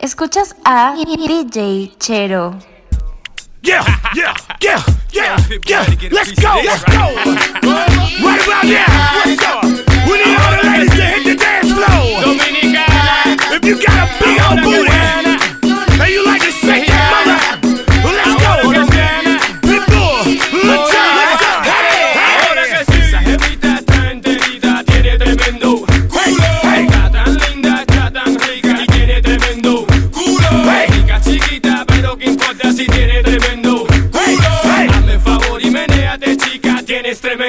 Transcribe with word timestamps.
Escuchas 0.00 0.54
a 0.64 0.94
DJ 0.94 1.90
Chero. 1.98 2.54
Yeah, 3.62 3.84
yeah, 4.14 4.32
yeah, 4.62 4.80
yeah, 5.10 5.36
yeah. 5.66 5.84
Let's 6.12 6.30
go, 6.40 6.62
let's 6.64 6.84
go. 6.84 7.02
Right 8.22 8.40
about 8.46 8.64
now, 8.64 8.86
what's 9.26 9.42
up? 9.42 9.64
We 10.06 10.22
need 10.22 10.38
all 10.38 10.52
the 10.54 10.62
ladies 10.70 10.94
to 10.94 11.02
hit 11.02 11.24
the 11.24 11.34
dance 11.34 11.72
floor. 11.72 12.22
Dominicana. 12.22 13.56
If 13.56 13.64
you 13.64 13.74
got 13.82 14.06
a 14.06 14.22
big 14.22 14.38
old 14.38 14.62
booty 14.62 14.88
and 15.98 16.08
you 16.12 16.24
like 16.24 16.47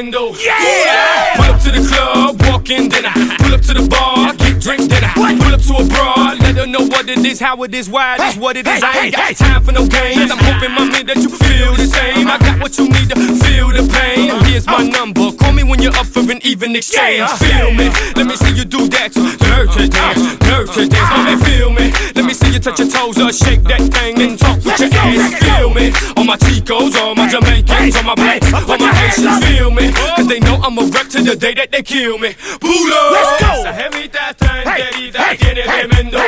tienes 0.10 0.18
tremendo 0.18 0.32
Yeah. 0.40 1.36
Pull 1.36 1.46
up 1.46 1.62
to 1.62 1.72
the 1.72 1.88
club, 1.88 2.42
walk 2.44 2.70
in, 2.70 2.90
then 2.90 3.06
I 3.06 3.36
pull 3.38 3.54
up 3.54 3.62
to 3.62 3.74
the 3.74 3.88
bar, 3.88 4.34
get 4.36 4.60
drinks, 4.60 4.88
then 4.88 5.04
I 5.04 5.38
pull 5.38 5.54
up 5.54 5.62
to 5.62 5.74
a 5.76 5.84
broad, 5.86 6.39
know 6.70 6.86
what 6.86 7.10
it 7.10 7.26
is, 7.26 7.40
how 7.40 7.62
it 7.64 7.74
is, 7.74 7.90
why 7.90 8.16
it 8.16 8.22
is, 8.22 8.38
what 8.38 8.56
it 8.56 8.68
is. 8.68 8.84
I 8.84 9.06
ain't 9.06 9.16
got 9.16 9.36
time 9.36 9.64
for 9.64 9.72
no 9.72 9.88
games. 9.88 10.32
I'm 10.32 10.38
hoping, 10.38 10.72
mommy, 10.72 11.04
that 11.04 11.18
you 11.18 11.30
feel 11.30 11.74
the 11.76 11.86
same. 11.86 12.28
I 12.28 12.38
got 12.38 12.60
what 12.62 12.78
you 12.78 12.88
need 12.88 13.10
to 13.10 13.18
feel 13.44 13.70
the 13.70 13.84
pain. 13.90 14.30
Here's 14.46 14.68
my 14.68 14.84
number. 14.84 15.32
Call 15.34 15.54
me 15.54 15.64
when 15.64 15.82
you're 15.82 15.96
up 15.96 16.06
for 16.06 16.20
an 16.20 16.40
even 16.44 16.76
exchange. 16.76 17.30
Feel 17.42 17.74
me. 17.74 17.90
Let 18.16 18.28
me 18.28 18.36
see 18.36 18.54
you 18.54 18.66
do 18.66 18.88
that. 18.90 19.14
Dirty 19.14 19.90
dance, 19.90 20.22
dirty 20.38 20.88
dance. 20.88 21.10
Mommy, 21.10 21.36
feel 21.44 21.70
me. 21.72 21.92
Let 22.16 22.26
me 22.26 22.34
see 22.34 22.54
you 22.54 22.60
touch 22.60 22.80
your 22.80 22.90
toes 22.90 23.18
or 23.20 23.32
shake 23.34 23.64
that 23.64 23.82
thing 23.82 24.22
and 24.22 24.38
talk 24.38 24.58
with 24.62 24.80
your 24.80 24.90
ass. 24.94 25.34
Feel 25.42 25.74
me. 25.74 25.92
All 26.18 26.26
my 26.26 26.38
Chicos, 26.38 26.96
all 26.96 27.16
my 27.16 27.28
Jamaicans, 27.28 27.96
all 27.98 28.04
my 28.04 28.16
blacks, 28.16 28.54
all 28.54 28.78
my 28.78 28.94
Haitians. 28.94 29.46
Feel 29.46 29.72
me. 29.72 29.92
Cause 29.92 30.28
they 30.28 30.40
know 30.40 30.56
I'm 30.62 30.78
a 30.78 30.84
wreck 30.86 31.10
to 31.10 31.24
the 31.24 31.36
day 31.36 31.54
that 31.56 31.72
they 31.72 31.82
kill 31.84 32.18
me. 32.18 32.36
Pull 32.60 32.94
up. 32.94 33.12
Let's 33.12 33.42
go. 33.42 33.52
Esa 33.60 33.74
jevita 33.74 34.30
está 34.30 34.62
enterita, 34.62 35.36
tiene 35.38 35.64
tremendo. 35.64 36.20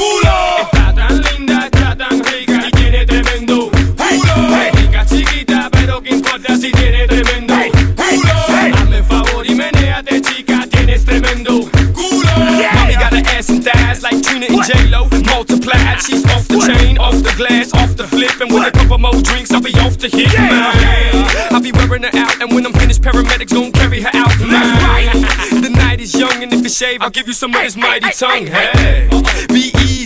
Culo. 0.00 0.36
Está 0.72 0.94
tan 0.94 1.20
linda, 1.22 1.64
está 1.66 1.96
tan 1.96 2.24
rica 2.24 2.68
y 2.68 2.70
tiene 2.72 3.06
tremendo 3.06 3.70
culo. 3.70 4.34
hey. 4.56 4.70
Rica 4.74 5.04
chiquita, 5.06 5.68
pero 5.70 6.00
qué 6.02 6.10
importa 6.14 6.56
si 6.56 6.70
tiene 6.72 7.06
tremendo 7.06 7.54
Hey, 7.54 7.70
culo. 7.70 8.34
hey. 8.48 8.72
Hazme 8.74 9.02
favor 9.02 9.46
y 9.46 9.54
menéate, 9.54 10.20
chica, 10.22 10.66
tienes 10.70 11.04
tremendo 11.04 11.68
culo. 11.94 12.34
Yeah. 12.58 12.72
Mommy 12.74 12.94
got 12.94 13.12
an 13.12 13.26
ass 13.26 13.48
and 13.50 13.62
thighs 13.64 14.02
like 14.02 14.22
Trina 14.22 14.46
and 14.46 14.62
J-Lo. 14.64 15.08
Multiplied, 15.26 15.96
ah. 15.96 16.02
she's 16.04 16.24
off 16.26 16.46
the 16.48 16.58
chain, 16.66 16.98
off 16.98 17.16
the 17.22 17.32
glass, 17.36 17.72
off 17.74 17.94
the 17.96 18.06
flip. 18.06 18.40
And 18.40 18.52
with 18.52 18.66
a 18.66 18.70
couple 18.70 18.98
more 18.98 19.20
drinks, 19.22 19.52
I'll 19.52 19.60
be 19.60 19.74
off 19.80 19.98
the 19.98 20.08
hit. 20.08 20.32
Yeah. 20.32 20.48
Man. 20.48 21.26
I'll 21.52 21.60
be 21.60 21.72
wearing 21.72 22.04
her 22.04 22.10
out, 22.14 22.40
and 22.40 22.52
when 22.54 22.64
I'm 22.64 22.72
finished, 22.72 23.02
paramedics 23.02 23.52
gon' 23.52 23.72
carry 23.72 24.00
her 24.02 24.10
out. 24.14 24.32
That's 24.38 24.82
right. 24.84 25.62
The 25.62 25.68
night 25.68 26.00
is 26.00 26.14
young, 26.14 26.42
and 26.42 26.52
if 26.52 26.62
you 26.62 26.68
shave, 26.70 27.02
I'll 27.02 27.10
give 27.10 27.26
you 27.26 27.32
some 27.34 27.54
of 27.54 27.60
this 27.62 27.76
mighty 27.76 28.10
tongue. 28.12 28.46
hey, 28.46 28.70
Hey, 28.74 29.08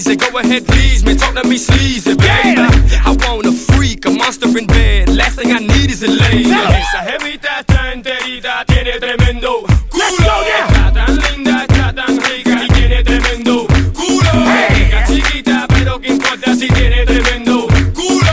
be 0.05 0.13
easy, 0.13 0.17
go 0.17 0.39
ahead, 0.39 0.67
please 0.67 1.05
me. 1.05 1.15
Talk 1.15 1.35
to 1.35 1.49
me 1.49 1.57
sleazy, 1.57 2.15
baby. 2.15 2.61
Yeah. 2.61 3.03
I 3.05 3.17
want 3.21 3.47
a 3.47 3.53
freak, 3.53 4.05
a 4.07 4.11
monster 4.11 4.47
in 4.59 4.67
bed. 4.67 5.09
Last 5.09 5.39
thing 5.39 5.53
I 5.53 5.59
need 5.59 5.91
is 5.91 6.03
a 6.03 6.09
lady. 6.09 6.51
Esa 6.51 7.03
jevita 7.05 7.61
está 7.61 7.93
enterita, 7.93 8.65
tiene 8.67 8.99
tremendo 8.99 9.65
culo. 9.89 10.05
Está 10.05 10.93
tan 10.93 11.17
linda, 11.17 11.65
está 11.69 11.93
tan 11.95 12.21
rica 12.21 12.65
y 12.65 12.69
tiene 12.69 13.03
tremendo 13.05 13.67
culo. 13.95 14.33
Rica 14.75 15.05
chiquita, 15.07 15.67
pero 15.69 16.01
qué 16.01 16.09
importa 16.09 16.55
si 16.55 16.69
tiene 16.69 17.05
tremendo 17.05 17.67
culo. 17.95 18.33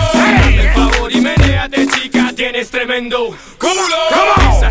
El 0.57 0.69
favor 0.73 1.11
y 1.11 1.21
menéate, 1.21 1.87
chica, 1.87 2.31
tienes 2.35 2.69
tremendo 2.69 3.35
culo. 3.57 3.97
Come 4.09 4.47
on. 4.47 4.57
Esa 4.57 4.70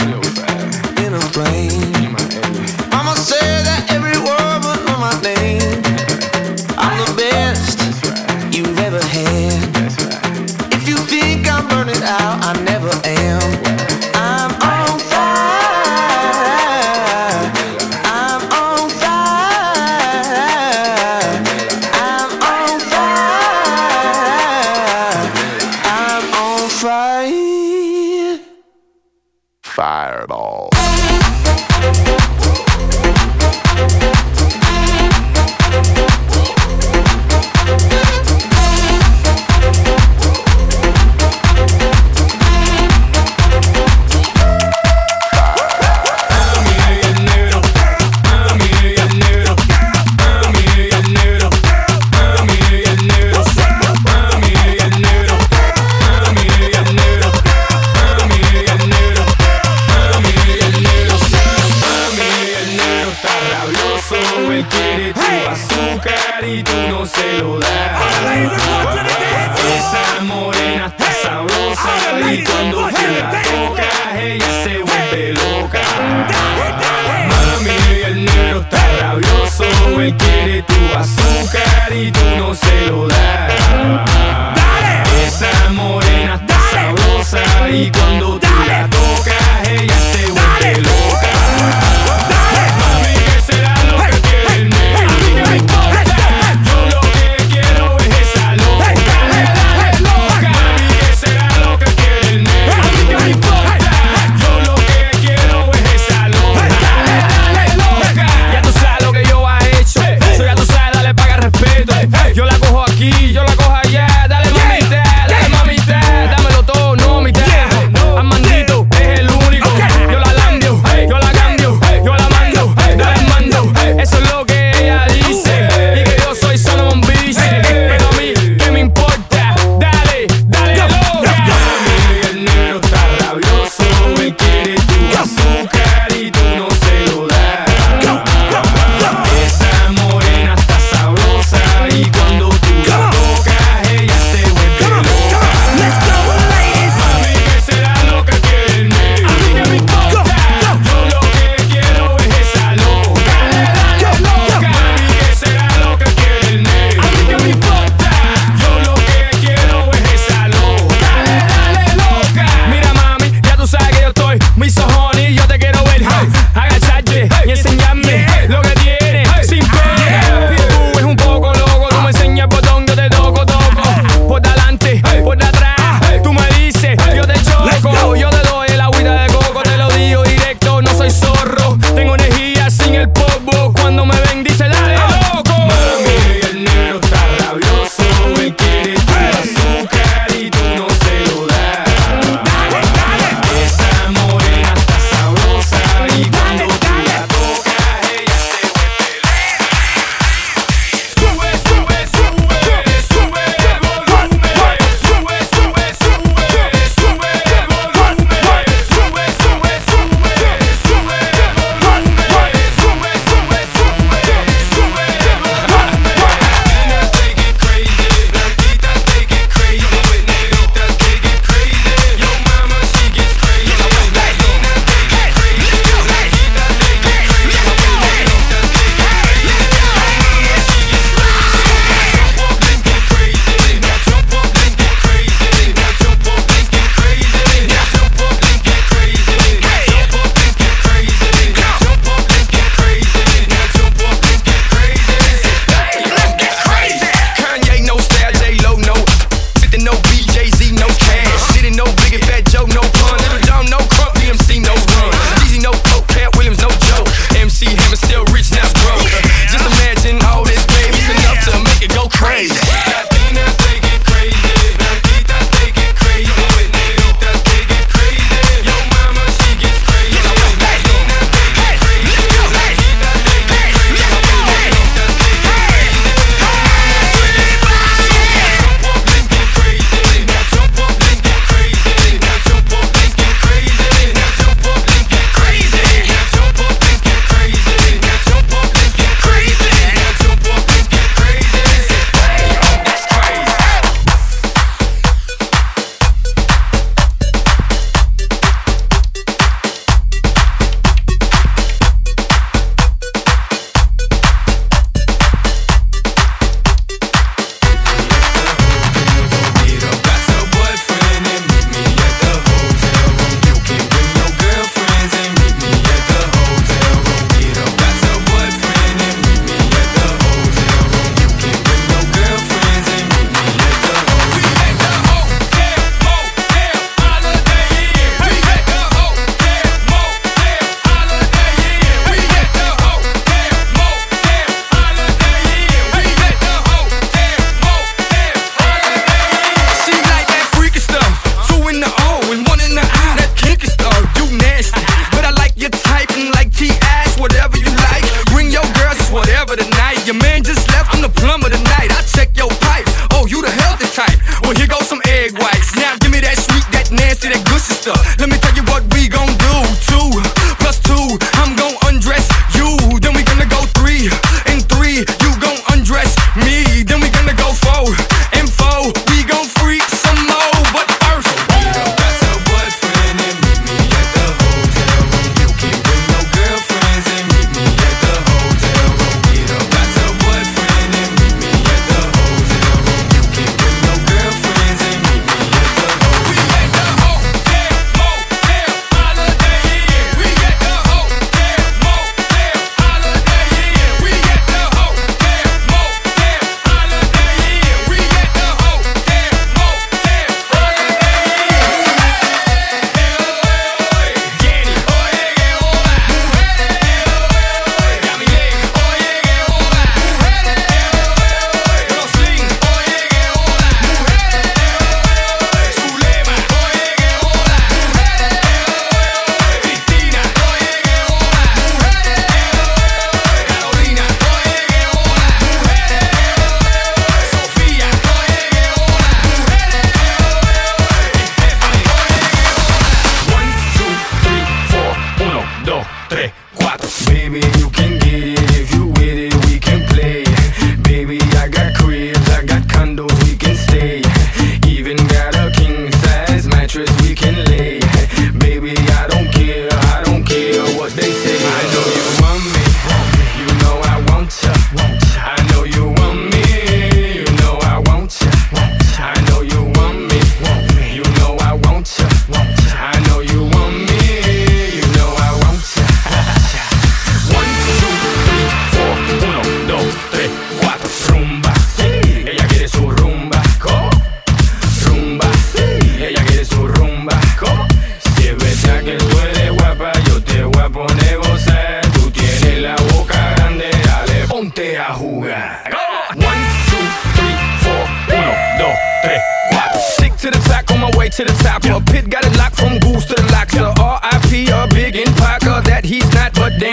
azúcar. 135.21 135.80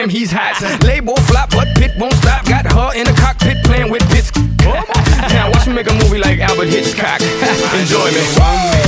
damn, 0.08 0.16
he's 0.16 0.30
hot. 0.32 0.82
Label 0.84 1.16
flop, 1.16 1.50
but 1.50 1.68
Pit 1.76 1.92
won't 1.98 2.14
stop. 2.14 2.44
Got 2.46 2.70
her 2.72 2.98
in 2.98 3.04
the 3.04 3.12
cockpit 3.12 3.64
playing 3.64 3.90
with 3.90 4.02
bits. 4.10 4.32
now 5.32 5.50
watch 5.50 5.66
me 5.66 5.74
make 5.74 5.90
a 5.90 5.94
movie 5.94 6.18
like 6.18 6.40
Alfred 6.40 6.68
Hitchcock. 6.68 7.20
Enjoy 7.74 8.10
me. 8.12 8.87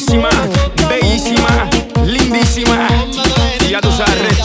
hermosísima, 0.00 0.30
bellísima, 0.88 1.68
lindísima. 2.04 2.88
Y 3.60 3.70
ya 3.70 3.80
tú 3.80 3.90
sabes. 3.92 4.38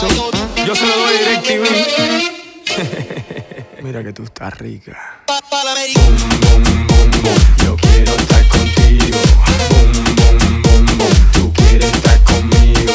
Yo 0.66 0.74
se 0.74 0.86
lo 0.86 0.96
doy 0.98 1.18
DirecTV. 1.18 1.66
Mira 3.82 4.02
que 4.02 4.12
tú 4.12 4.24
estás 4.24 4.58
rica. 4.58 5.20
Yo 7.64 7.76
quiero 7.76 8.12
estar 8.14 8.48
contigo. 8.48 9.18
Tú 11.32 11.52
quieres 11.52 11.92
estar 11.94 12.22
conmigo. 12.24 12.92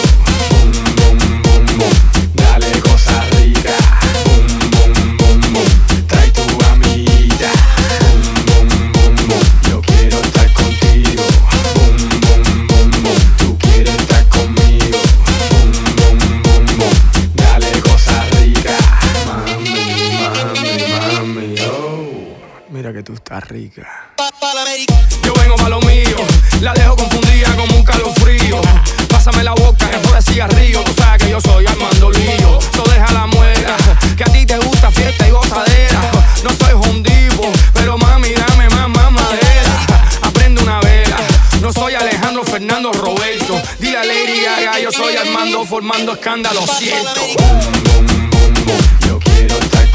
Yo 25.23 25.33
vengo 25.33 25.55
para 25.55 25.69
lo 25.69 25.81
mío, 25.81 26.15
la 26.61 26.73
dejo 26.73 26.95
confundida 26.95 27.55
como 27.55 27.75
un 27.75 27.83
calofrío. 27.83 28.61
Pásame 29.09 29.43
la 29.43 29.53
boca, 29.53 29.89
que 29.89 29.97
por 29.97 30.55
río. 30.55 30.81
Tú 30.83 30.93
sabes 30.97 31.23
que 31.23 31.29
yo 31.29 31.41
soy 31.41 31.65
Armando 31.67 32.09
Lío. 32.09 32.59
So 32.73 32.83
deja 32.83 33.11
la 33.11 33.27
muela, 33.27 33.75
que 34.15 34.23
a 34.23 34.27
ti 34.27 34.45
te 34.45 34.57
gusta 34.57 34.91
fiesta 34.91 35.27
y 35.27 35.31
gozadera. 35.31 36.01
No 36.43 36.49
soy 36.51 36.73
hondivo, 36.73 37.51
pero 37.73 37.97
mami, 37.97 38.29
dame 38.33 38.69
más 38.69 39.11
madera. 39.11 40.07
Aprende 40.21 40.63
una 40.63 40.79
vela, 40.79 41.17
no 41.61 41.73
soy 41.73 41.95
Alejandro 41.95 42.43
Fernando 42.43 42.91
Roberto. 42.93 43.61
Dile 43.79 43.97
a 43.97 44.03
Lady 44.03 44.41
Gaga, 44.41 44.79
yo 44.79 44.91
soy 44.91 45.15
Armando 45.17 45.65
formando 45.65 46.13
escándalo, 46.13 46.65
siento. 46.65 47.21
Boom, 47.37 47.83
boom, 47.83 48.65
boom, 48.65 48.77
yo 49.07 49.19
quiero 49.19 49.57
estar 49.59 49.90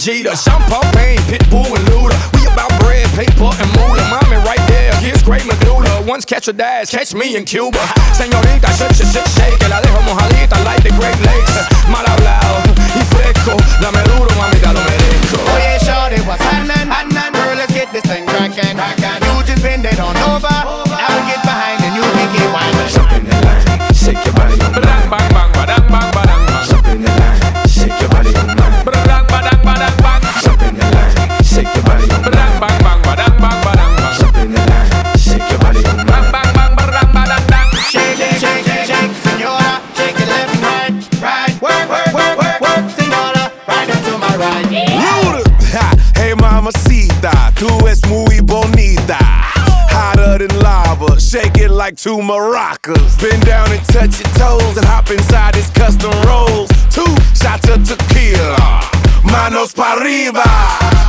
Vegeta, 0.00 0.34
Shampoo 0.34 0.80
Pain, 0.96 1.18
Pitbull 1.28 1.76
and 1.76 1.86
Luda. 1.88 2.16
We 2.32 2.46
about 2.46 2.70
bread, 2.80 3.06
paper, 3.10 3.52
and 3.52 3.70
moolah. 3.76 4.08
Mommy 4.08 4.36
right 4.46 4.64
there, 4.66 4.94
here's 4.96 5.22
great 5.22 5.44
medulla. 5.44 6.02
Once 6.06 6.24
catch 6.24 6.48
a 6.48 6.54
dash, 6.54 6.88
catch 6.90 7.12
me 7.12 7.36
in 7.36 7.44
Cuba. 7.44 7.78
Senorita, 8.14 8.72
shake, 8.78 8.94
shake, 8.94 9.12
shake, 9.12 9.26
shake. 9.36 9.68
La 9.68 9.82
dejo 9.82 10.00
mojadita 10.00 10.64
like 10.64 10.82
the 10.82 10.88
Great 10.96 11.20
Lakes. 11.20 11.79
bend 53.30 53.46
down 53.46 53.70
and 53.70 53.82
touch 53.86 54.18
your 54.18 54.30
toes 54.34 54.76
and 54.76 54.86
hop 54.86 55.10
inside 55.10 55.54
his 55.54 55.70
custom 55.70 56.10
rolls. 56.26 56.68
Two 56.90 57.06
shots 57.38 57.68
of 57.70 57.86
tequila, 57.86 58.82
manos 59.22 59.72
para 59.72 60.02
arriba. 60.02 60.42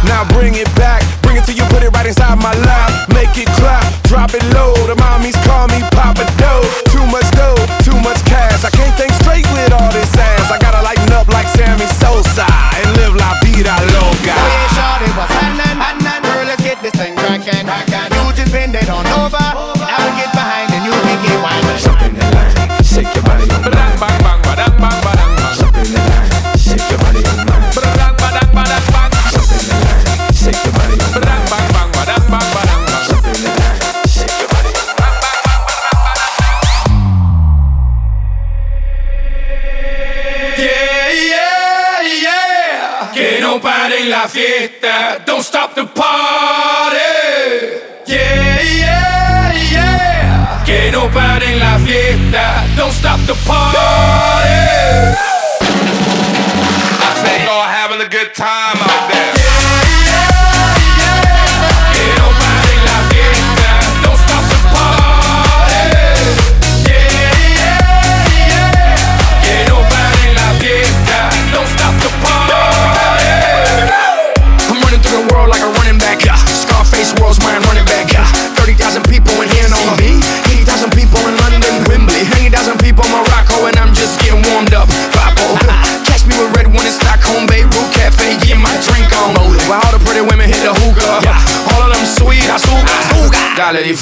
Now 0.05 0.25
bring 0.38 0.53
it 0.55 0.69
back, 0.77 1.01
bring 1.21 1.38
it 1.38 1.45
till 1.45 1.57
you 1.57 1.65
put 1.73 1.81
it 1.81 1.89
right 1.89 2.05
inside 2.05 2.38
my 2.38 2.53
lap. 2.65 3.10
Make 3.10 3.34
it 3.38 3.49
clap, 3.57 3.86
drop 4.05 4.34
it 4.34 4.45
low. 4.53 4.73
The 4.86 4.95
mommies 4.95 5.38
call 5.45 5.67
me 5.73 5.81
Papa 5.91 6.25
Doe. 6.38 6.62
Too 6.93 7.05
much 7.10 7.27
dough, 7.34 7.57
too 7.81 7.97
much 8.05 8.21
cash. 8.29 8.63
I 8.63 8.69
can't 8.69 8.93
think 8.97 9.13
straight 9.21 9.47
with 9.57 9.73
all 9.73 9.91
this 9.91 10.13
ass. 10.17 10.51
I 10.51 10.57
gotta 10.60 10.81
lighten 10.86 11.12
up 11.13 11.27
like 11.29 11.47
Sammy 11.49 11.89
Sosa 11.97 12.45
and 12.45 12.89
live 12.97 13.15
la 13.17 13.34
vida 13.41 13.73
loca. 13.97 14.36
Oh 14.38 14.49
yeah, 14.53 14.77
shawty, 14.77 15.10
what's 15.17 15.34
happening? 15.34 16.21
Girl, 16.21 16.45
let's 16.45 16.62
get 16.62 16.81
this 16.81 16.93
thing 16.93 17.15
crackin'. 17.15 17.90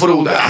vroeder. 0.00 0.40